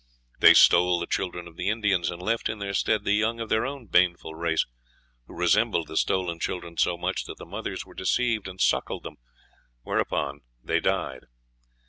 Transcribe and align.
They 0.39 0.55
stole 0.55 0.99
the 0.99 1.05
children 1.05 1.47
of 1.47 1.57
the 1.57 1.69
Indians, 1.69 2.09
and 2.09 2.19
left 2.19 2.49
in 2.49 2.57
their 2.57 2.73
stead 2.73 3.03
the 3.03 3.13
young 3.13 3.39
of 3.39 3.49
their 3.49 3.67
own 3.67 3.85
baneful 3.85 4.33
race, 4.33 4.65
who 5.27 5.35
resembled 5.37 5.87
the 5.89 5.95
stolen 5.95 6.39
children 6.39 6.75
so 6.75 6.97
much 6.97 7.25
that 7.25 7.37
the 7.37 7.45
mothers 7.45 7.85
were 7.85 7.93
deceived 7.93 8.47
and 8.47 8.59
suckled 8.59 9.03
them, 9.03 9.17
whereupon 9.83 10.41
they 10.63 10.79
died. 10.79 11.27